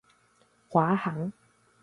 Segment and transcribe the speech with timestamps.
[0.71, 1.31] 華航